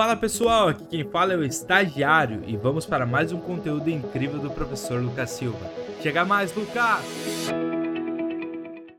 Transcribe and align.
Fala 0.00 0.16
pessoal, 0.16 0.68
aqui 0.68 0.86
quem 0.86 1.04
fala 1.04 1.34
é 1.34 1.36
o 1.36 1.44
estagiário 1.44 2.42
e 2.46 2.56
vamos 2.56 2.86
para 2.86 3.04
mais 3.04 3.32
um 3.32 3.38
conteúdo 3.38 3.90
incrível 3.90 4.38
do 4.38 4.50
professor 4.50 4.98
Lucas 4.98 5.28
Silva. 5.28 5.70
Chega 6.02 6.24
mais, 6.24 6.54
Lucas! 6.54 7.04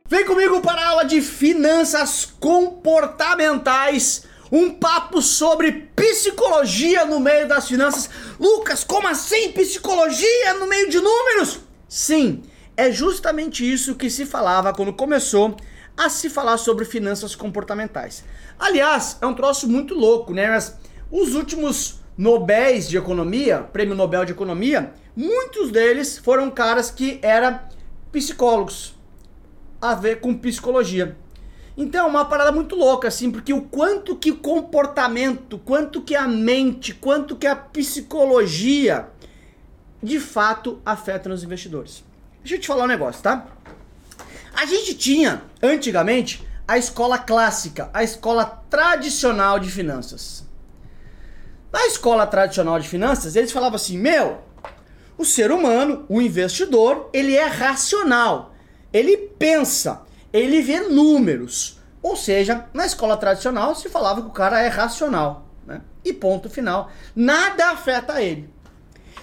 Vem 0.07 0.23
comigo 0.27 0.61
para 0.61 0.79
a 0.79 0.89
aula 0.89 1.03
de 1.03 1.19
finanças 1.19 2.31
comportamentais. 2.39 4.27
Um 4.51 4.75
papo 4.75 5.23
sobre 5.23 5.71
psicologia 5.95 7.03
no 7.03 7.19
meio 7.19 7.47
das 7.47 7.67
finanças. 7.67 8.07
Lucas, 8.39 8.83
como 8.83 9.07
assim 9.07 9.53
psicologia 9.53 10.53
no 10.59 10.67
meio 10.67 10.87
de 10.87 10.99
números? 10.99 11.61
Sim, 11.89 12.43
é 12.77 12.91
justamente 12.91 13.67
isso 13.67 13.95
que 13.95 14.07
se 14.07 14.23
falava 14.23 14.71
quando 14.71 14.93
começou 14.93 15.57
a 15.97 16.09
se 16.09 16.29
falar 16.29 16.57
sobre 16.57 16.85
finanças 16.85 17.35
comportamentais. 17.35 18.23
Aliás, 18.59 19.17
é 19.19 19.25
um 19.25 19.33
troço 19.33 19.67
muito 19.67 19.95
louco, 19.95 20.31
né? 20.31 20.47
Mas 20.47 20.79
os 21.11 21.35
últimos 21.35 21.99
Nobéis 22.17 22.87
de 22.87 22.97
Economia, 22.97 23.59
Prêmio 23.59 23.95
Nobel 23.95 24.23
de 24.23 24.31
Economia, 24.31 24.93
muitos 25.15 25.71
deles 25.71 26.17
foram 26.17 26.49
caras 26.49 26.89
que 26.89 27.19
eram 27.21 27.59
psicólogos, 28.11 28.95
a 29.81 29.95
ver 29.95 30.21
com 30.21 30.37
psicologia. 30.37 31.17
Então, 31.75 32.07
uma 32.07 32.25
parada 32.25 32.51
muito 32.51 32.75
louca, 32.75 33.07
assim, 33.07 33.31
porque 33.31 33.53
o 33.53 33.63
quanto 33.63 34.15
que 34.15 34.31
comportamento, 34.31 35.57
quanto 35.57 36.01
que 36.01 36.15
a 36.15 36.27
mente, 36.27 36.93
quanto 36.93 37.35
que 37.35 37.47
a 37.47 37.55
psicologia, 37.55 39.07
de 40.03 40.19
fato, 40.19 40.81
afeta 40.85 41.29
nos 41.29 41.43
investidores. 41.43 42.03
Deixa 42.41 42.55
eu 42.55 42.59
te 42.59 42.67
falar 42.67 42.83
um 42.83 42.87
negócio, 42.87 43.23
tá? 43.23 43.47
A 44.53 44.65
gente 44.65 44.93
tinha, 44.93 45.41
antigamente, 45.61 46.45
a 46.67 46.77
escola 46.77 47.17
clássica, 47.17 47.89
a 47.93 48.03
escola 48.03 48.45
tradicional 48.69 49.59
de 49.59 49.71
finanças. 49.71 50.50
Na 51.71 51.85
escola 51.87 52.27
tradicional 52.27 52.79
de 52.79 52.87
finanças, 52.87 53.35
eles 53.35 53.51
falavam 53.51 53.75
assim: 53.75 53.97
meu, 53.97 54.39
o 55.17 55.23
ser 55.23 55.51
humano, 55.51 56.05
o 56.09 56.21
investidor, 56.21 57.09
ele 57.13 57.35
é 57.35 57.45
racional. 57.45 58.53
Ele 58.91 59.15
pensa, 59.15 60.01
ele 60.33 60.61
vê 60.61 60.81
números. 60.81 61.79
Ou 62.01 62.15
seja, 62.15 62.65
na 62.73 62.85
escola 62.85 63.15
tradicional 63.15 63.75
se 63.75 63.87
falava 63.87 64.21
que 64.21 64.27
o 64.27 64.31
cara 64.31 64.61
é 64.61 64.67
racional. 64.67 65.45
Né? 65.65 65.81
E 66.03 66.11
ponto 66.11 66.49
final. 66.49 66.91
Nada 67.15 67.69
afeta 67.69 68.21
ele. 68.21 68.49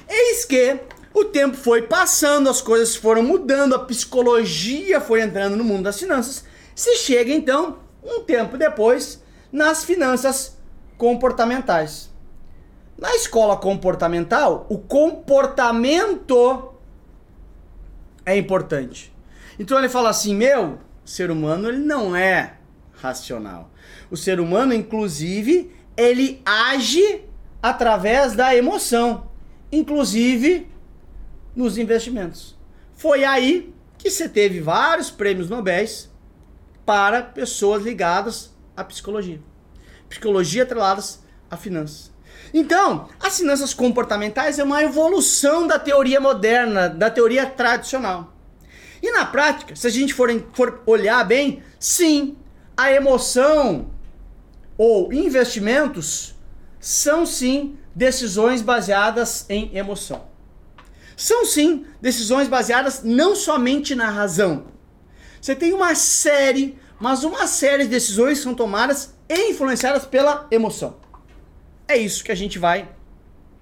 Eis 0.09 0.45
que 0.45 0.79
o 1.12 1.25
tempo 1.25 1.57
foi 1.57 1.83
passando, 1.83 2.49
as 2.49 2.61
coisas 2.61 2.95
foram 2.95 3.23
mudando, 3.23 3.75
a 3.75 3.81
psicologia 3.81 5.01
foi 5.01 5.21
entrando 5.21 5.57
no 5.57 5.65
mundo 5.65 5.83
das 5.83 5.99
finanças. 5.99 6.45
Se 6.75 6.97
chega 6.97 7.33
então, 7.33 7.79
um 8.03 8.21
tempo 8.21 8.57
depois, 8.57 9.21
nas 9.51 9.85
finanças 9.85 10.57
comportamentais. 10.97 12.08
Na 12.99 13.15
escola 13.15 13.57
comportamental, 13.57 14.67
o 14.69 14.77
comportamento 14.77 16.75
é 18.27 18.37
importante. 18.37 19.15
Então 19.57 19.79
ele 19.79 19.89
fala 19.89 20.11
assim: 20.11 20.35
meu, 20.35 20.81
o 21.05 21.09
ser 21.09 21.31
humano 21.31 21.69
ele 21.69 21.79
não 21.79 22.17
é 22.17 22.57
racional. 23.01 23.71
O 24.11 24.17
ser 24.17 24.41
humano, 24.41 24.75
inclusive, 24.75 25.73
ele 25.97 26.43
age 26.45 27.25
através 27.63 28.35
da 28.35 28.55
emoção, 28.55 29.31
inclusive 29.71 30.69
nos 31.55 31.79
investimentos. 31.79 32.57
Foi 32.95 33.25
aí 33.25 33.73
que 33.97 34.11
você 34.11 34.29
teve 34.29 34.61
vários 34.61 35.09
prêmios 35.11 35.49
Nobel 35.49 35.87
para 36.85 37.23
pessoas 37.23 37.85
ligadas 37.85 38.57
à 38.77 38.83
psicologia. 38.83 39.41
Psicologia 40.09 40.65
atreladas 40.65 41.23
a 41.51 41.57
finanças. 41.57 42.12
Então, 42.53 43.09
as 43.21 43.39
finanças 43.39 43.75
comportamentais 43.75 44.59
é 44.59 44.65
uma 44.65 44.83
evolução 44.83 45.67
da 45.67 45.79
teoria 45.79 46.21
moderna, 46.21 46.89
da 46.89 47.11
teoria 47.11 47.47
tradicional. 47.47 48.35
E 49.03 49.11
na 49.12 49.25
prática, 49.25 49.77
se 49.77 49.87
a 49.87 49.91
gente 49.91 50.15
for, 50.15 50.28
for 50.53 50.83
olhar 50.87 51.25
bem, 51.25 51.62
sim, 51.78 52.37
a 52.77 52.91
emoção 52.91 53.91
ou 54.77 55.12
investimentos 55.12 56.34
são 56.81 57.27
sim 57.27 57.77
decisões 57.95 58.62
baseadas 58.62 59.45
em 59.49 59.77
emoção. 59.77 60.28
São 61.17 61.45
sim 61.45 61.84
decisões 62.01 62.47
baseadas 62.47 63.03
não 63.03 63.34
somente 63.34 63.95
na 63.95 64.09
razão. 64.09 64.67
Você 65.41 65.55
tem 65.55 65.72
uma 65.72 65.95
série, 65.95 66.78
mas 67.01 67.25
uma 67.25 67.47
série 67.47 67.84
de 67.84 67.91
decisões 67.91 68.39
são 68.39 68.55
tomadas 68.55 69.15
e 69.28 69.51
influenciadas 69.51 70.05
pela 70.05 70.47
emoção. 70.51 70.97
É 71.88 71.97
isso 71.97 72.22
que 72.22 72.31
a 72.31 72.34
gente 72.34 72.59
vai 72.59 72.87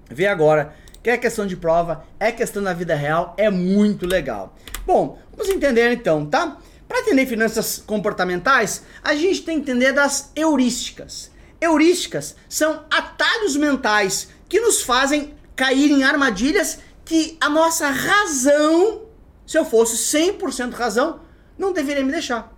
ver 0.09 0.27
agora. 0.27 0.75
Que 1.01 1.11
é 1.11 1.17
questão 1.17 1.47
de 1.47 1.55
prova, 1.55 2.03
é 2.19 2.29
questão 2.29 2.61
da 2.61 2.73
vida 2.73 2.93
real, 2.93 3.33
é 3.37 3.49
muito 3.49 4.05
legal. 4.05 4.53
Bom, 4.85 5.17
vamos 5.31 5.47
entender 5.47 5.93
então, 5.93 6.25
tá? 6.25 6.57
Para 6.89 6.99
entender 6.99 7.25
finanças 7.25 7.81
comportamentais, 7.85 8.83
a 9.01 9.15
gente 9.15 9.43
tem 9.43 9.61
que 9.61 9.71
entender 9.71 9.93
das 9.93 10.33
heurísticas. 10.35 11.31
Heurísticas 11.61 12.35
são 12.49 12.83
atalhos 12.89 13.55
mentais 13.55 14.27
que 14.49 14.59
nos 14.59 14.81
fazem 14.81 15.33
cair 15.55 15.89
em 15.89 16.03
armadilhas 16.03 16.79
que 17.05 17.37
a 17.39 17.47
nossa 17.47 17.89
razão, 17.89 19.03
se 19.45 19.57
eu 19.57 19.63
fosse 19.63 19.95
100% 19.95 20.73
razão, 20.73 21.21
não 21.57 21.71
deveria 21.71 22.03
me 22.03 22.11
deixar. 22.11 22.53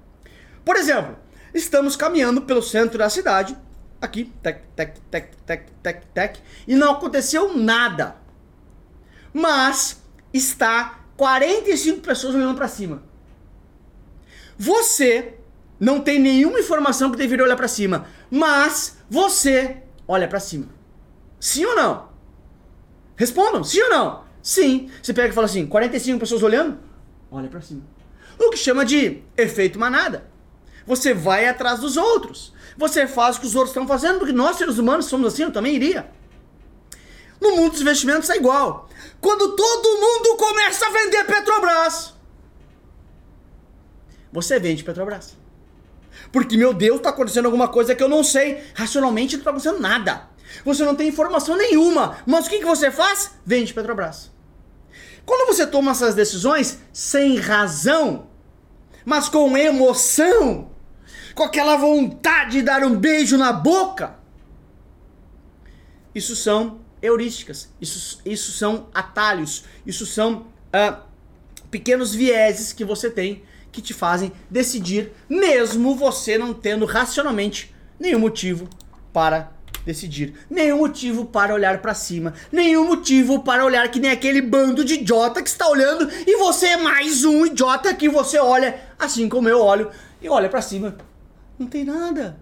Por 0.66 0.76
exemplo, 0.76 1.16
estamos 1.54 1.96
caminhando 1.96 2.42
pelo 2.42 2.64
centro 2.64 2.98
da 2.98 3.10
cidade 3.10 3.56
aqui, 4.02 4.34
tec, 4.42 4.62
tec, 4.76 5.00
tec, 5.12 5.36
tec, 5.46 5.66
tec, 5.84 6.06
tec, 6.14 6.40
e 6.68 6.76
não 6.76 6.94
aconteceu 6.94 7.58
nada. 7.58 8.16
Mas 9.34 10.02
está 10.34 11.00
45 11.18 12.02
pessoas 12.02 12.36
olhando 12.36 12.56
para 12.56 12.68
cima. 12.68 13.04
Você 14.58 15.36
não 15.80 16.02
tem 16.02 16.20
nenhuma 16.20 16.60
informação 16.60 17.12
que 17.12 17.18
deveria 17.18 17.46
olhar 17.46 17.56
para 17.56 17.68
cima, 17.68 18.08
mas 18.30 18.98
você 19.10 19.84
olha 20.08 20.28
para 20.28 20.40
cima. 20.40 20.68
Sim 21.40 21.66
ou 21.66 21.76
não? 21.76 22.10
Respondam, 23.16 23.64
sim 23.64 23.82
ou 23.82 23.90
não? 23.90 24.24
Sim. 24.42 24.90
Você 25.02 25.14
pega 25.14 25.30
e 25.30 25.32
fala 25.32 25.46
assim, 25.46 25.66
45 25.66 26.20
pessoas 26.20 26.44
olhando? 26.44 26.78
Olha 27.32 27.50
para 27.50 27.62
cima. 27.62 27.82
O 28.38 28.50
que 28.50 28.58
chama 28.58 28.86
de 28.86 29.22
efeito 29.38 29.78
manada. 29.78 30.30
Você 30.90 31.14
vai 31.14 31.48
atrás 31.48 31.82
dos 31.82 31.98
outros. 31.98 32.52
Você 32.76 33.06
faz 33.06 33.38
o 33.38 33.42
que 33.42 33.46
os 33.46 33.54
outros 33.54 33.70
estão 33.70 33.88
fazendo, 33.88 34.18
porque 34.18 34.34
nós, 34.34 34.58
seres 34.58 34.80
humanos, 34.80 35.06
somos 35.06 35.32
assim, 35.32 35.44
eu 35.44 35.52
também 35.52 35.76
iria. 35.76 36.10
No 37.40 37.56
mundo 37.56 37.74
dos 37.74 37.82
investimentos 37.82 38.28
é 38.32 38.38
igual. 38.38 38.90
Quando 39.22 39.56
todo 39.56 40.02
mundo 40.02 40.36
começa 40.36 40.88
a 40.88 40.90
vender 40.90 41.26
Petrobras, 41.26 42.16
você 44.32 44.60
vende 44.60 44.84
Petrobras. 44.84 45.38
Porque, 46.32 46.58
meu 46.58 46.74
Deus, 46.74 46.98
está 46.98 47.10
acontecendo 47.10 47.46
alguma 47.46 47.68
coisa 47.68 47.94
que 47.94 48.02
eu 48.02 48.10
não 48.10 48.24
sei. 48.24 48.64
Racionalmente 48.74 49.36
não 49.36 49.42
está 49.42 49.52
acontecendo 49.52 49.80
nada. 49.80 50.28
Você 50.66 50.84
não 50.84 50.96
tem 50.96 51.08
informação 51.08 51.56
nenhuma. 51.56 52.18
Mas 52.26 52.48
o 52.48 52.50
que, 52.50 52.58
que 52.58 52.66
você 52.66 52.90
faz? 52.90 53.34
Vende 53.46 53.76
Petrobras. 53.76 54.32
Quando 55.24 55.46
você 55.46 55.68
toma 55.68 55.92
essas 55.92 56.16
decisões 56.16 56.80
sem 56.92 57.38
razão, 57.38 58.28
mas 59.06 59.30
com 59.30 59.56
emoção, 59.56 60.72
com 61.40 61.46
aquela 61.46 61.78
vontade 61.78 62.58
de 62.58 62.62
dar 62.64 62.84
um 62.84 62.94
beijo 62.94 63.38
na 63.38 63.54
boca. 63.54 64.18
Isso 66.14 66.36
são 66.36 66.82
heurísticas, 67.02 67.74
isso, 67.80 68.20
isso 68.26 68.52
são 68.52 68.90
atalhos, 68.94 69.64
isso 69.88 70.06
são 70.06 70.48
uh, 70.76 70.98
pequenos 71.72 72.14
vieses 72.14 72.74
que 72.74 72.84
você 72.84 73.10
tem 73.10 73.42
que 73.72 73.82
te 73.82 73.94
fazem 73.94 74.34
decidir, 74.50 75.14
mesmo 75.30 75.96
você 75.96 76.38
não 76.38 76.54
tendo 76.54 76.86
racionalmente 76.86 77.74
nenhum 77.98 78.20
motivo 78.20 78.68
para 79.14 79.50
decidir, 79.86 80.34
nenhum 80.50 80.80
motivo 80.80 81.24
para 81.24 81.54
olhar 81.54 81.82
para 81.82 81.94
cima, 81.94 82.34
nenhum 82.52 82.86
motivo 82.86 83.44
para 83.44 83.64
olhar 83.64 83.90
que 83.90 84.02
nem 84.02 84.12
aquele 84.12 84.42
bando 84.42 84.84
de 84.84 84.96
idiota 84.96 85.42
que 85.42 85.48
está 85.48 85.70
olhando 85.70 86.10
e 86.28 86.36
você 86.36 86.66
é 86.66 86.78
mais 86.78 87.24
um 87.24 87.46
idiota 87.46 87.94
que 87.94 88.10
você 88.10 88.38
olha 88.38 88.78
assim 89.00 89.30
como 89.30 89.48
eu 89.48 89.62
olho 89.62 89.90
e 90.22 90.28
olha 90.28 90.50
para 90.50 90.62
cima 90.62 90.98
não 91.60 91.68
tem 91.68 91.84
nada. 91.84 92.40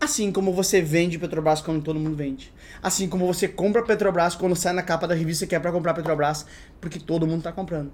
Assim 0.00 0.30
como 0.30 0.52
você 0.52 0.80
vende 0.80 1.18
Petrobras 1.18 1.60
quando 1.60 1.82
todo 1.82 1.98
mundo 1.98 2.16
vende. 2.16 2.52
Assim 2.82 3.08
como 3.08 3.26
você 3.26 3.48
compra 3.48 3.82
Petrobras 3.82 4.34
quando 4.34 4.54
sai 4.54 4.72
na 4.72 4.82
capa 4.82 5.08
da 5.08 5.14
revista 5.14 5.46
que 5.46 5.54
é 5.54 5.60
para 5.60 5.72
comprar 5.72 5.94
Petrobras, 5.94 6.46
porque 6.80 6.98
todo 6.98 7.26
mundo 7.26 7.38
está 7.38 7.52
comprando. 7.52 7.92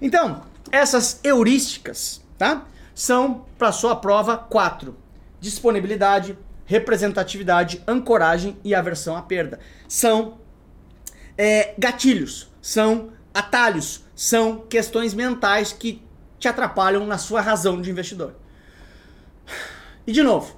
Então, 0.00 0.42
essas 0.72 1.20
heurísticas, 1.22 2.22
tá? 2.38 2.66
São 2.94 3.44
para 3.58 3.72
sua 3.72 3.96
prova 3.96 4.36
quatro: 4.36 4.96
disponibilidade, 5.40 6.36
representatividade, 6.64 7.82
ancoragem 7.86 8.56
e 8.64 8.74
aversão 8.74 9.16
à 9.16 9.22
perda. 9.22 9.60
São 9.88 10.38
é, 11.38 11.74
gatilhos, 11.78 12.50
são 12.60 13.10
atalhos, 13.32 14.04
são 14.14 14.58
questões 14.68 15.14
mentais 15.14 15.72
que 15.72 16.02
te 16.38 16.48
atrapalham 16.48 17.06
na 17.06 17.18
sua 17.18 17.40
razão 17.40 17.80
de 17.80 17.90
investidor. 17.90 18.39
E 20.06 20.12
de 20.12 20.22
novo, 20.22 20.56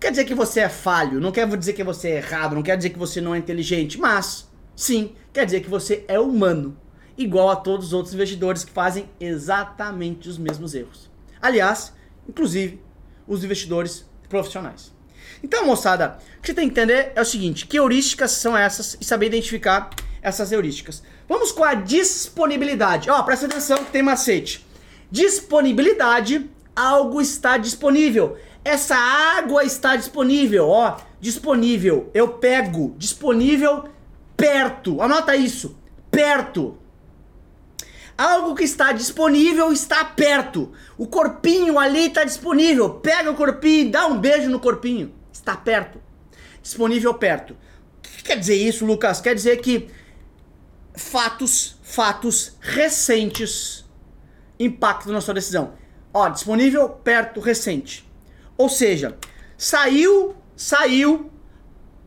quer 0.00 0.10
dizer 0.10 0.24
que 0.24 0.34
você 0.34 0.60
é 0.60 0.68
falho, 0.68 1.20
não 1.20 1.32
quer 1.32 1.46
dizer 1.56 1.72
que 1.72 1.84
você 1.84 2.08
é 2.08 2.16
errado, 2.16 2.54
não 2.54 2.62
quer 2.62 2.76
dizer 2.76 2.90
que 2.90 2.98
você 2.98 3.20
não 3.20 3.34
é 3.34 3.38
inteligente, 3.38 3.98
mas 3.98 4.48
sim, 4.74 5.14
quer 5.32 5.44
dizer 5.44 5.60
que 5.60 5.70
você 5.70 6.04
é 6.08 6.18
humano, 6.18 6.76
igual 7.16 7.50
a 7.50 7.56
todos 7.56 7.86
os 7.86 7.92
outros 7.92 8.14
investidores 8.14 8.64
que 8.64 8.72
fazem 8.72 9.08
exatamente 9.18 10.28
os 10.28 10.38
mesmos 10.38 10.74
erros. 10.74 11.10
Aliás, 11.40 11.92
inclusive 12.28 12.80
os 13.26 13.42
investidores 13.44 14.04
profissionais. 14.28 14.94
Então, 15.42 15.66
moçada, 15.66 16.18
o 16.38 16.40
que 16.40 16.48
você 16.48 16.54
tem 16.54 16.68
que 16.68 16.72
entender 16.72 17.12
é 17.14 17.20
o 17.20 17.24
seguinte: 17.24 17.66
que 17.66 17.78
heurísticas 17.78 18.32
são 18.32 18.56
essas 18.56 18.96
e 19.00 19.04
saber 19.04 19.26
identificar 19.26 19.90
essas 20.22 20.50
heurísticas. 20.50 21.02
Vamos 21.28 21.52
com 21.52 21.64
a 21.64 21.74
disponibilidade. 21.74 23.10
Ó, 23.10 23.22
presta 23.22 23.46
atenção 23.46 23.84
que 23.84 23.92
tem 23.92 24.02
macete. 24.02 24.66
Disponibilidade, 25.10 26.50
algo 26.76 27.20
está 27.22 27.56
disponível. 27.56 28.36
Essa 28.62 28.96
água 28.96 29.64
está 29.64 29.96
disponível, 29.96 30.68
ó, 30.68 30.98
disponível. 31.18 32.10
Eu 32.12 32.34
pego, 32.34 32.94
disponível 32.98 33.88
perto. 34.36 35.00
Anota 35.00 35.34
isso, 35.34 35.78
perto. 36.10 36.76
Algo 38.18 38.54
que 38.54 38.64
está 38.64 38.92
disponível 38.92 39.72
está 39.72 40.04
perto. 40.04 40.72
O 40.96 41.06
corpinho 41.06 41.78
ali 41.78 42.06
está 42.06 42.24
disponível. 42.24 42.90
Pega 42.90 43.30
o 43.30 43.34
corpinho, 43.34 43.90
dá 43.90 44.06
um 44.06 44.18
beijo 44.18 44.48
no 44.48 44.60
corpinho. 44.60 45.12
Está 45.32 45.56
perto. 45.56 46.00
Disponível 46.62 47.12
perto. 47.14 47.52
O 47.52 48.00
que 48.00 48.22
quer 48.22 48.36
dizer 48.36 48.56
isso, 48.56 48.86
Lucas? 48.86 49.20
Quer 49.20 49.34
dizer 49.34 49.58
que 49.58 49.88
fatos, 50.94 51.78
fatos 51.82 52.56
recentes 52.60 53.84
impactam 54.58 55.12
na 55.12 55.20
sua 55.20 55.34
decisão. 55.34 55.74
Ó, 56.18 56.30
disponível 56.30 56.88
perto, 56.88 57.40
recente. 57.40 58.10
Ou 58.56 58.70
seja, 58.70 59.18
saiu, 59.58 60.34
saiu 60.56 61.30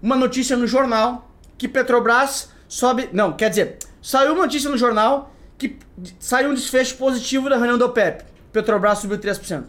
uma 0.01 0.15
notícia 0.15 0.57
no 0.57 0.65
jornal 0.65 1.29
que 1.59 1.67
Petrobras 1.67 2.49
sobe, 2.67 3.07
não, 3.13 3.33
quer 3.33 3.51
dizer, 3.51 3.77
saiu 4.01 4.33
uma 4.33 4.45
notícia 4.45 4.67
no 4.67 4.79
jornal 4.79 5.31
que 5.59 5.77
saiu 6.17 6.49
um 6.49 6.55
desfecho 6.55 6.97
positivo 6.97 7.51
da 7.51 7.57
reunião 7.57 7.77
do 7.77 7.85
OPEP. 7.85 8.25
Petrobras 8.51 8.97
subiu 8.97 9.19
3%. 9.19 9.65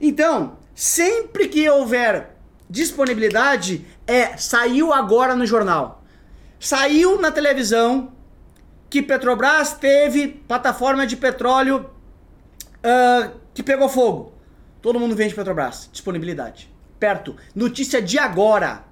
Então, 0.00 0.56
sempre 0.72 1.48
que 1.48 1.68
houver 1.68 2.36
disponibilidade, 2.70 3.84
é 4.06 4.36
saiu 4.36 4.92
agora 4.92 5.34
no 5.34 5.46
jornal. 5.46 6.04
Saiu 6.60 7.20
na 7.20 7.32
televisão 7.32 8.12
que 8.88 9.02
Petrobras 9.02 9.72
teve 9.72 10.28
plataforma 10.28 11.04
de 11.04 11.16
petróleo 11.16 11.90
uh, 12.82 13.32
que 13.54 13.62
pegou 13.62 13.88
fogo. 13.88 14.34
Todo 14.80 14.98
mundo 14.98 15.14
vende 15.14 15.34
Petrobras. 15.34 15.88
Disponibilidade. 15.92 16.68
Perto. 16.98 17.36
Notícia 17.54 18.02
de 18.02 18.18
agora. 18.18 18.84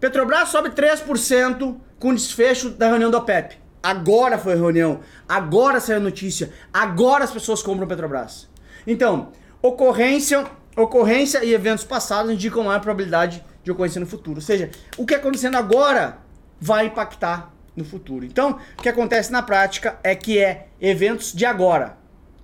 Petrobras 0.00 0.48
sobe 0.48 0.70
3% 0.70 1.76
com 1.98 2.14
desfecho 2.14 2.70
da 2.70 2.88
reunião 2.88 3.10
do 3.10 3.16
OPEP. 3.16 3.58
Agora 3.82 4.38
foi 4.38 4.54
a 4.54 4.56
reunião, 4.56 5.00
agora 5.28 5.78
saiu 5.78 5.98
a 5.98 6.00
notícia, 6.00 6.52
agora 6.72 7.22
as 7.22 7.30
pessoas 7.30 7.62
compram 7.62 7.86
Petrobras. 7.86 8.48
Então, 8.86 9.32
ocorrência, 9.62 10.44
ocorrência 10.76 11.44
e 11.44 11.54
eventos 11.54 11.84
passados 11.84 12.32
indicam 12.32 12.64
maior 12.64 12.80
probabilidade 12.80 13.44
de 13.62 13.70
ocorrência 13.70 14.00
no 14.00 14.06
futuro. 14.06 14.38
Ou 14.38 14.42
seja, 14.42 14.70
o 14.96 15.06
que 15.06 15.14
é 15.14 15.16
acontecendo 15.16 15.56
agora 15.56 16.18
vai 16.60 16.86
impactar 16.86 17.52
no 17.76 17.84
futuro. 17.84 18.24
Então, 18.24 18.58
o 18.76 18.82
que 18.82 18.88
acontece 18.88 19.30
na 19.30 19.42
prática 19.42 19.98
é 20.02 20.14
que 20.14 20.38
é 20.38 20.68
eventos 20.80 21.32
de 21.32 21.46
agora 21.46 21.97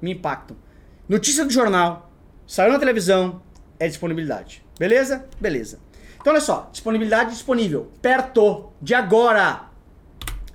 me 0.05 0.13
impactam. 0.13 0.57
Notícia 1.09 1.45
do 1.45 1.53
jornal, 1.53 2.13
saiu 2.47 2.73
na 2.73 2.79
televisão, 2.79 3.43
é 3.79 3.89
disponibilidade. 3.89 4.65
Beleza? 4.79 5.27
Beleza. 5.41 5.81
Então, 6.21 6.33
olha 6.33 6.41
só, 6.41 6.69
disponibilidade 6.71 7.31
disponível, 7.31 7.91
perto 8.01 8.73
de 8.81 8.95
agora. 8.95 9.69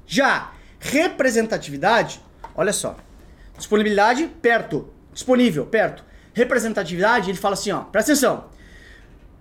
Já 0.05 0.53
Representatividade, 0.79 2.21
olha 2.55 2.71
só. 2.71 2.95
Disponibilidade, 3.57 4.27
perto. 4.41 4.89
Disponível, 5.13 5.65
perto. 5.65 6.03
Representatividade, 6.33 7.29
ele 7.29 7.37
fala 7.37 7.53
assim, 7.53 7.71
ó, 7.71 7.81
presta 7.81 8.13
atenção. 8.13 8.45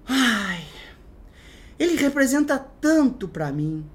Ai, 0.06 0.64
ele 1.78 1.94
representa 1.96 2.58
tanto 2.80 3.28
para 3.28 3.52
mim. 3.52 3.88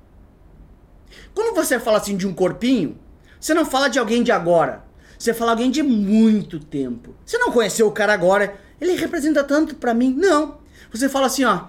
Quando 1.33 1.53
você 1.53 1.79
fala 1.79 1.97
assim 1.97 2.15
de 2.15 2.25
um 2.25 2.33
corpinho, 2.33 2.97
você 3.39 3.53
não 3.53 3.65
fala 3.65 3.89
de 3.89 3.99
alguém 3.99 4.23
de 4.23 4.31
agora. 4.31 4.83
Você 5.17 5.33
fala 5.33 5.51
alguém 5.51 5.71
de 5.71 5.81
muito 5.81 6.59
tempo. 6.59 7.15
Você 7.25 7.37
não 7.37 7.51
conheceu 7.51 7.87
o 7.87 7.91
cara 7.91 8.13
agora, 8.13 8.59
ele 8.79 8.93
representa 8.93 9.43
tanto 9.43 9.75
para 9.75 9.93
mim. 9.93 10.13
Não. 10.17 10.59
Você 10.91 11.07
fala 11.09 11.27
assim, 11.27 11.43
ó. 11.43 11.65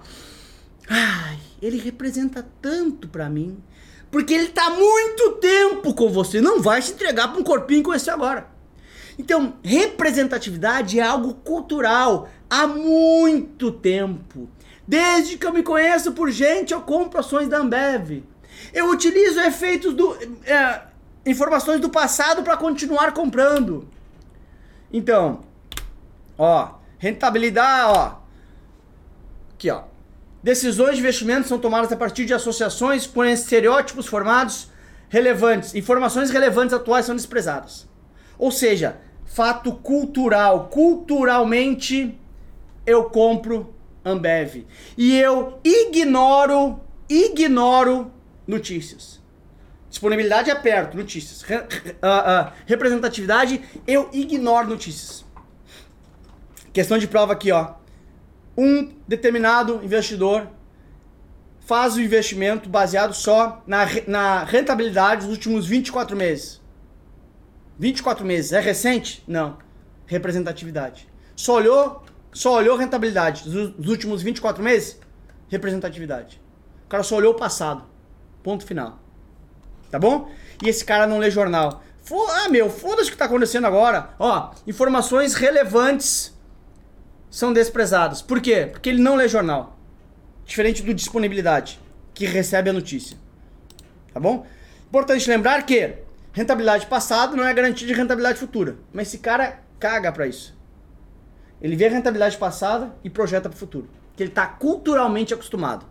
Ai, 0.87 1.39
ele 1.61 1.77
representa 1.77 2.45
tanto 2.61 3.07
para 3.07 3.29
mim. 3.29 3.57
Porque 4.11 4.33
ele 4.33 4.45
está 4.45 4.69
muito 4.69 5.33
tempo 5.33 5.93
com 5.93 6.09
você. 6.09 6.39
Não 6.39 6.61
vai 6.61 6.81
se 6.81 6.93
entregar 6.93 7.29
para 7.29 7.39
um 7.39 7.43
corpinho 7.43 7.83
com 7.83 7.93
esse 7.93 8.09
agora. 8.09 8.47
Então, 9.17 9.55
representatividade 9.63 10.99
é 10.99 11.03
algo 11.03 11.33
cultural 11.35 12.29
há 12.49 12.67
muito 12.67 13.71
tempo. 13.71 14.49
Desde 14.87 15.37
que 15.37 15.45
eu 15.45 15.53
me 15.53 15.63
conheço 15.63 16.11
por 16.11 16.29
gente, 16.29 16.73
eu 16.73 16.81
compro 16.81 17.19
ações 17.19 17.47
da 17.47 17.57
Ambev. 17.57 18.23
Eu 18.73 18.89
utilizo 18.89 19.39
efeitos 19.39 19.93
do. 19.93 20.15
É, 20.45 20.81
informações 21.25 21.81
do 21.81 21.89
passado 21.89 22.43
para 22.43 22.57
continuar 22.57 23.13
comprando. 23.13 23.87
Então, 24.91 25.41
ó, 26.37 26.75
rentabilidade, 26.97 27.97
ó. 27.97 28.15
Aqui, 29.53 29.69
ó. 29.69 29.83
Decisões 30.43 30.93
de 30.93 30.99
investimento 30.99 31.47
são 31.47 31.57
tomadas 31.57 31.91
a 31.91 31.97
partir 31.97 32.25
de 32.25 32.33
associações 32.33 33.07
com 33.07 33.25
estereótipos 33.25 34.05
formados 34.05 34.69
relevantes. 35.09 35.73
Informações 35.73 36.29
relevantes 36.29 36.73
atuais 36.73 37.05
são 37.05 37.15
desprezadas. 37.15 37.87
Ou 38.37 38.51
seja, 38.51 38.97
fato 39.25 39.71
cultural. 39.73 40.67
Culturalmente, 40.67 42.19
eu 42.85 43.05
compro 43.05 43.73
Ambev. 44.03 44.67
E 44.95 45.17
eu 45.17 45.59
ignoro, 45.63 46.79
ignoro 47.09 48.11
notícias. 48.45 49.19
Disponibilidade 49.95 50.49
é 50.49 50.55
perto, 50.55 50.97
notícias. 50.97 51.41
Re, 51.41 51.55
uh, 51.55 51.59
uh, 51.61 52.51
representatividade, 52.65 53.61
eu 53.87 54.09
ignoro 54.11 54.67
notícias. 54.67 55.23
Questão 56.73 56.97
de 56.97 57.07
prova 57.07 57.31
aqui, 57.31 57.51
ó 57.51 57.75
um 58.57 58.93
determinado 59.07 59.81
investidor 59.83 60.47
faz 61.59 61.95
o 61.95 62.01
investimento 62.01 62.69
baseado 62.69 63.13
só 63.13 63.63
na, 63.65 63.85
na 64.07 64.43
rentabilidade 64.43 65.25
dos 65.25 65.31
últimos 65.31 65.65
24 65.65 66.15
meses. 66.15 66.61
24 67.77 68.25
meses. 68.25 68.53
É 68.53 68.59
recente? 68.59 69.23
Não. 69.27 69.57
Representatividade. 70.05 71.07
Só 71.35 71.55
olhou, 71.55 72.03
só 72.31 72.53
olhou 72.55 72.77
rentabilidade 72.77 73.49
dos, 73.49 73.89
últimos 73.89 74.21
24 74.21 74.63
meses? 74.63 74.99
Representatividade. 75.49 76.41
O 76.85 76.87
cara 76.87 77.03
só 77.03 77.17
olhou 77.17 77.33
o 77.33 77.37
passado. 77.37 77.83
Ponto 78.43 78.65
final. 78.65 79.04
Tá 79.89 79.99
bom? 79.99 80.29
E 80.63 80.69
esse 80.69 80.83
cara 80.83 81.07
não 81.07 81.17
lê 81.17 81.29
jornal. 81.29 81.83
Ah, 82.29 82.49
meu, 82.49 82.69
foda-se 82.69 83.09
o 83.09 83.11
que 83.11 83.17
tá 83.17 83.25
acontecendo 83.25 83.65
agora. 83.65 84.09
Ó, 84.19 84.51
informações 84.67 85.33
relevantes 85.33 86.33
são 87.29 87.51
desprezados. 87.51 88.21
Por 88.21 88.39
quê? 88.39 88.69
Porque 88.71 88.89
ele 88.89 89.01
não 89.01 89.15
lê 89.15 89.27
jornal. 89.27 89.77
Diferente 90.45 90.83
do 90.83 90.93
disponibilidade, 90.93 91.79
que 92.13 92.25
recebe 92.25 92.69
a 92.69 92.73
notícia. 92.73 93.17
Tá 94.13 94.19
bom? 94.19 94.45
Importante 94.87 95.29
lembrar 95.29 95.63
que 95.63 95.95
rentabilidade 96.31 96.85
passada 96.85 97.35
não 97.35 97.43
é 97.43 97.53
garantia 97.53 97.87
de 97.87 97.93
rentabilidade 97.93 98.39
futura. 98.39 98.77
Mas 98.93 99.07
esse 99.07 99.17
cara 99.17 99.59
caga 99.79 100.11
para 100.11 100.27
isso. 100.27 100.55
Ele 101.61 101.75
vê 101.75 101.87
a 101.87 101.89
rentabilidade 101.89 102.37
passada 102.37 102.93
e 103.03 103.09
projeta 103.09 103.49
para 103.49 103.55
o 103.55 103.59
futuro. 103.59 103.89
Que 104.15 104.23
ele 104.23 104.29
está 104.29 104.45
culturalmente 104.45 105.33
acostumado. 105.33 105.85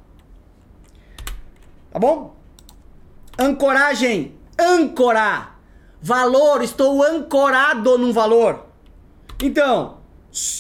Tá 1.90 1.98
bom? 1.98 2.36
Ancoragem. 3.38 4.38
Ancorar. 4.58 5.58
Valor. 6.00 6.62
Estou 6.62 7.02
ancorado 7.02 7.98
num 7.98 8.12
valor. 8.12 8.66
Então, 9.42 9.98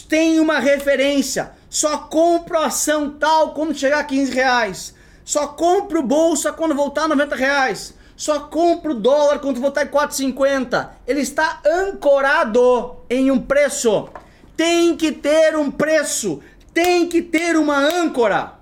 tem 0.08 0.40
uma 0.40 0.58
referência. 0.58 1.52
Só 1.70 1.98
compro 1.98 2.58
ação 2.58 3.10
tal 3.10 3.54
quando 3.54 3.74
chegar 3.74 4.00
a 4.00 4.04
15 4.04 4.32
reais. 4.32 4.94
Só 5.24 5.46
compro 5.48 6.02
bolsa 6.02 6.52
quando 6.52 6.74
voltar 6.74 7.04
a 7.04 7.08
90 7.08 7.36
reais. 7.36 7.94
Só 8.16 8.40
compro 8.40 8.94
dólar 8.94 9.38
quando 9.38 9.60
voltar 9.60 9.84
em 9.84 9.88
4,50. 9.88 10.90
Ele 11.06 11.20
está 11.20 11.60
ancorado 11.66 12.96
em 13.08 13.30
um 13.30 13.40
preço. 13.40 14.08
Tem 14.56 14.96
que 14.96 15.10
ter 15.10 15.56
um 15.56 15.70
preço. 15.70 16.40
Tem 16.72 17.08
que 17.08 17.22
ter 17.22 17.56
uma 17.56 17.76
âncora. 17.76 18.53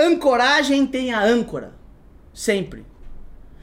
Ancoragem 0.00 0.86
tem 0.86 1.12
a 1.12 1.22
âncora. 1.22 1.74
Sempre. 2.32 2.86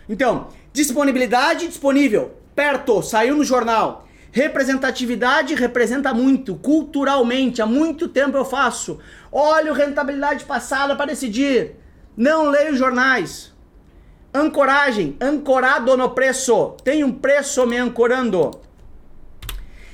Então, 0.07 0.49
disponibilidade 0.71 1.67
disponível. 1.67 2.37
Perto, 2.55 3.01
saiu 3.01 3.37
no 3.37 3.43
jornal 3.43 4.07
Representatividade 4.37 5.55
representa 5.55 6.13
muito, 6.13 6.55
culturalmente, 6.55 7.59
há 7.59 7.65
muito 7.65 8.07
tempo 8.07 8.37
eu 8.37 8.45
faço. 8.45 8.99
Olho 9.31 9.73
rentabilidade 9.73 10.45
passada 10.45 10.95
para 10.95 11.07
decidir. 11.07 11.75
Não 12.15 12.49
leio 12.49 12.75
jornais. 12.75 13.51
Ancoragem, 14.31 15.17
ancorado 15.19 15.97
no 15.97 16.11
preço. 16.11 16.75
Tem 16.83 17.03
um 17.03 17.11
preço 17.11 17.65
me 17.65 17.77
ancorando. 17.77 18.51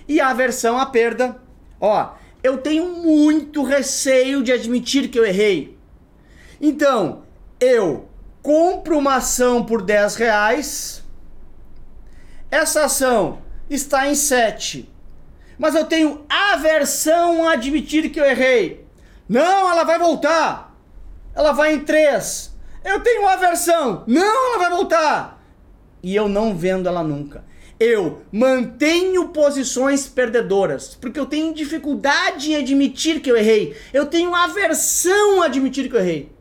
E 0.09 0.19
a 0.19 0.27
aversão 0.27 0.77
à 0.77 0.85
perda. 0.85 1.37
Ó, 1.79 2.09
eu 2.43 2.57
tenho 2.57 2.85
muito 2.85 3.63
receio 3.63 4.43
de 4.43 4.51
admitir 4.51 5.07
que 5.07 5.17
eu 5.17 5.25
errei. 5.25 5.72
Então, 6.65 7.23
eu 7.59 8.07
compro 8.41 8.97
uma 8.97 9.15
ação 9.15 9.65
por 9.65 9.81
10 9.81 10.15
reais. 10.15 11.03
Essa 12.49 12.85
ação 12.85 13.41
está 13.69 14.07
em 14.07 14.15
7. 14.15 14.89
Mas 15.59 15.75
eu 15.75 15.83
tenho 15.83 16.25
aversão 16.29 17.45
a 17.45 17.51
admitir 17.51 18.09
que 18.09 18.17
eu 18.17 18.23
errei. 18.23 18.87
Não, 19.27 19.69
ela 19.69 19.83
vai 19.83 19.99
voltar. 19.99 20.73
Ela 21.35 21.51
vai 21.51 21.73
em 21.73 21.79
3. 21.81 22.55
Eu 22.85 23.01
tenho 23.01 23.27
aversão. 23.27 24.05
Não, 24.07 24.53
ela 24.53 24.59
vai 24.59 24.69
voltar. 24.69 25.43
E 26.01 26.15
eu 26.15 26.29
não 26.29 26.55
vendo 26.55 26.87
ela 26.87 27.03
nunca. 27.03 27.43
Eu 27.77 28.21
mantenho 28.31 29.27
posições 29.29 30.07
perdedoras, 30.07 30.95
porque 30.95 31.19
eu 31.19 31.25
tenho 31.25 31.53
dificuldade 31.53 32.53
em 32.53 32.55
admitir 32.55 33.19
que 33.19 33.29
eu 33.29 33.35
errei. 33.35 33.75
Eu 33.91 34.05
tenho 34.05 34.33
aversão 34.33 35.41
a 35.41 35.47
admitir 35.47 35.89
que 35.89 35.95
eu 35.97 35.99
errei. 35.99 36.32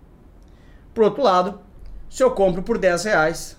Por 0.94 1.04
outro 1.04 1.22
lado, 1.22 1.60
se 2.08 2.22
eu 2.22 2.30
compro 2.30 2.62
por 2.62 2.78
10 2.78 3.04
reais, 3.04 3.56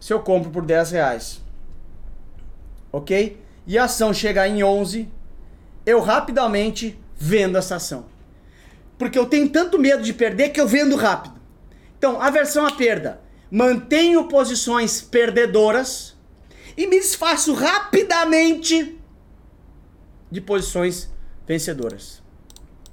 se 0.00 0.12
eu 0.12 0.20
compro 0.20 0.50
por 0.50 0.64
10 0.64 0.92
reais, 0.92 1.40
ok? 2.92 3.40
E 3.66 3.76
a 3.76 3.84
ação 3.84 4.14
chegar 4.14 4.48
em 4.48 4.62
11, 4.62 5.08
eu 5.84 6.00
rapidamente 6.00 6.98
vendo 7.16 7.58
essa 7.58 7.76
ação. 7.76 8.06
Porque 8.96 9.18
eu 9.18 9.26
tenho 9.26 9.48
tanto 9.48 9.78
medo 9.78 10.02
de 10.02 10.12
perder 10.12 10.50
que 10.50 10.60
eu 10.60 10.66
vendo 10.66 10.96
rápido. 10.96 11.34
Então, 11.98 12.20
aversão 12.20 12.66
à 12.66 12.72
perda. 12.72 13.20
Mantenho 13.50 14.28
posições 14.28 15.02
perdedoras 15.02 16.16
e 16.76 16.86
me 16.86 17.00
desfaço 17.00 17.52
rapidamente 17.52 18.98
de 20.30 20.40
posições 20.40 21.10
vencedoras. 21.46 22.22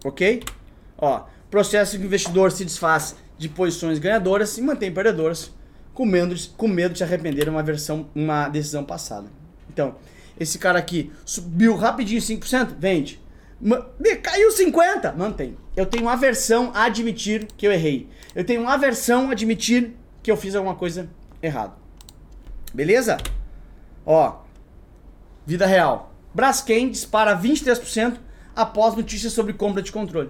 Ok? 0.03 0.43
Ó, 0.97 1.25
processo 1.49 1.97
que 1.97 2.03
o 2.03 2.05
investidor 2.05 2.51
se 2.51 2.65
desfaz 2.65 3.15
de 3.37 3.47
posições 3.49 3.99
ganhadoras 3.99 4.57
e 4.57 4.61
mantém 4.61 4.91
perdedoras 4.91 5.51
com 5.93 6.05
medo 6.05 6.35
de, 6.35 6.49
com 6.49 6.67
medo 6.67 6.91
de 6.91 6.99
se 6.99 7.03
arrepender 7.03 7.49
uma 7.49 7.63
versão, 7.63 8.07
uma 8.13 8.47
decisão 8.49 8.83
passada. 8.83 9.27
Então, 9.69 9.95
esse 10.39 10.59
cara 10.59 10.77
aqui 10.77 11.11
subiu 11.25 11.75
rapidinho 11.75 12.21
5%, 12.21 12.75
vende. 12.77 13.19
Caiu 14.21 14.51
50, 14.51 15.13
mantém. 15.13 15.57
Eu 15.75 15.85
tenho 15.85 16.07
aversão 16.07 16.71
a 16.73 16.83
admitir 16.83 17.47
que 17.57 17.65
eu 17.65 17.71
errei. 17.71 18.07
Eu 18.35 18.43
tenho 18.43 18.67
aversão 18.67 19.29
a 19.29 19.31
admitir 19.31 19.93
que 20.21 20.29
eu 20.29 20.37
fiz 20.37 20.53
alguma 20.53 20.75
coisa 20.75 21.09
errada. 21.41 21.73
Beleza? 22.73 23.17
Ó, 24.05 24.41
vida 25.45 25.65
real. 25.65 26.13
Braskem 26.33 26.89
dispara 26.89 27.35
23% 27.35 28.17
após 28.55 28.95
notícias 28.95 29.33
sobre 29.33 29.53
compra 29.53 29.81
de 29.81 29.91
controle. 29.91 30.29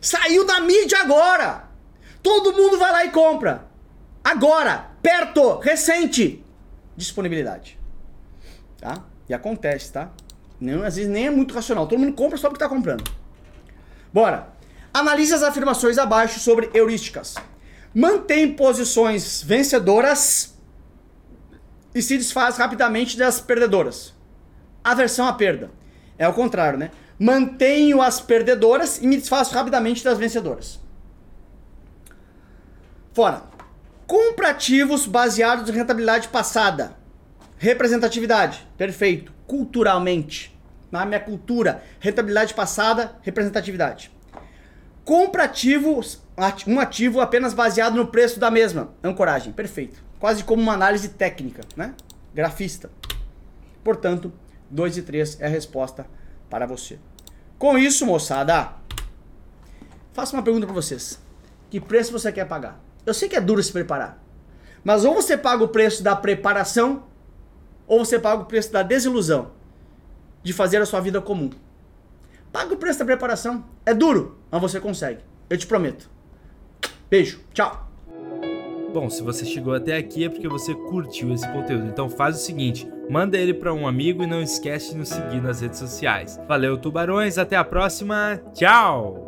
Saiu 0.00 0.46
da 0.46 0.60
mídia 0.60 1.00
agora! 1.00 1.68
Todo 2.22 2.52
mundo 2.52 2.78
vai 2.78 2.90
lá 2.90 3.04
e 3.04 3.10
compra. 3.10 3.66
Agora, 4.24 4.90
perto, 5.00 5.58
recente. 5.58 6.44
Disponibilidade. 6.96 7.78
Tá? 8.80 9.04
E 9.28 9.34
acontece, 9.34 9.92
tá? 9.92 10.10
Nem, 10.60 10.84
às 10.84 10.96
vezes 10.96 11.10
nem 11.10 11.26
é 11.26 11.30
muito 11.30 11.54
racional. 11.54 11.86
Todo 11.86 11.98
mundo 12.00 12.14
compra 12.14 12.36
só 12.36 12.48
porque 12.48 12.62
tá 12.62 12.68
comprando. 12.68 13.08
Bora. 14.12 14.48
Analise 14.92 15.34
as 15.34 15.42
afirmações 15.42 15.98
abaixo 15.98 16.40
sobre 16.40 16.70
heurísticas. 16.72 17.34
Mantém 17.94 18.54
posições 18.54 19.42
vencedoras 19.42 20.56
e 21.94 22.02
se 22.02 22.16
desfaz 22.16 22.56
rapidamente 22.56 23.16
das 23.16 23.40
perdedoras. 23.40 24.14
Aversão 24.82 25.26
à 25.26 25.32
perda. 25.32 25.70
É 26.18 26.26
o 26.26 26.32
contrário, 26.32 26.78
né? 26.78 26.90
Mantenho 27.18 28.02
as 28.02 28.20
perdedoras 28.20 28.98
e 29.00 29.06
me 29.06 29.16
desfaço 29.16 29.54
rapidamente 29.54 30.04
das 30.04 30.18
vencedoras. 30.18 30.78
Fora. 33.12 33.44
Comparativos 34.06 35.06
baseados 35.06 35.68
em 35.70 35.72
rentabilidade 35.72 36.28
passada. 36.28 36.94
Representatividade. 37.56 38.68
Perfeito. 38.76 39.32
Culturalmente. 39.46 40.54
Na 40.92 41.06
minha 41.06 41.18
cultura. 41.18 41.82
Rentabilidade 41.98 42.52
passada, 42.52 43.16
representatividade. 43.22 44.10
Comparativos, 45.02 46.22
um 46.66 46.78
ativo 46.78 47.20
apenas 47.20 47.54
baseado 47.54 47.94
no 47.94 48.08
preço 48.08 48.38
da 48.38 48.50
mesma. 48.50 48.90
Ancoragem. 49.02 49.54
Perfeito. 49.54 50.04
Quase 50.20 50.44
como 50.44 50.62
uma 50.62 50.74
análise 50.74 51.08
técnica, 51.08 51.62
né? 51.74 51.94
Grafista. 52.34 52.90
Portanto, 53.82 54.30
2 54.70 54.98
e 54.98 55.02
3 55.02 55.40
é 55.40 55.46
a 55.46 55.48
resposta 55.48 56.06
para 56.48 56.66
você. 56.66 56.98
Com 57.58 57.78
isso, 57.78 58.04
moçada, 58.04 58.72
faço 60.12 60.36
uma 60.36 60.42
pergunta 60.42 60.66
para 60.66 60.74
vocês. 60.74 61.20
Que 61.70 61.80
preço 61.80 62.12
você 62.12 62.30
quer 62.32 62.46
pagar? 62.46 62.80
Eu 63.04 63.14
sei 63.14 63.28
que 63.28 63.36
é 63.36 63.40
duro 63.40 63.62
se 63.62 63.72
preparar. 63.72 64.22
Mas 64.84 65.04
ou 65.04 65.14
você 65.14 65.36
paga 65.36 65.64
o 65.64 65.68
preço 65.68 66.02
da 66.02 66.14
preparação, 66.14 67.04
ou 67.86 68.04
você 68.04 68.18
paga 68.18 68.42
o 68.42 68.46
preço 68.46 68.72
da 68.72 68.82
desilusão 68.82 69.52
de 70.42 70.52
fazer 70.52 70.80
a 70.80 70.86
sua 70.86 71.00
vida 71.00 71.20
comum. 71.20 71.50
Paga 72.52 72.72
o 72.72 72.76
preço 72.76 72.98
da 72.98 73.04
preparação. 73.04 73.64
É 73.84 73.92
duro, 73.92 74.38
mas 74.50 74.60
você 74.60 74.80
consegue. 74.80 75.22
Eu 75.50 75.58
te 75.58 75.66
prometo. 75.66 76.08
Beijo. 77.10 77.40
Tchau. 77.52 77.85
Bom, 78.96 79.10
se 79.10 79.22
você 79.22 79.44
chegou 79.44 79.74
até 79.74 79.94
aqui 79.94 80.24
é 80.24 80.28
porque 80.30 80.48
você 80.48 80.74
curtiu 80.74 81.30
esse 81.30 81.46
conteúdo. 81.52 81.86
Então 81.86 82.08
faz 82.08 82.36
o 82.36 82.38
seguinte, 82.38 82.88
manda 83.10 83.36
ele 83.36 83.52
para 83.52 83.74
um 83.74 83.86
amigo 83.86 84.22
e 84.22 84.26
não 84.26 84.40
esquece 84.40 84.92
de 84.92 84.96
nos 84.96 85.10
seguir 85.10 85.42
nas 85.42 85.60
redes 85.60 85.78
sociais. 85.78 86.40
Valeu, 86.48 86.78
tubarões, 86.78 87.36
até 87.36 87.56
a 87.56 87.64
próxima. 87.64 88.40
Tchau. 88.54 89.25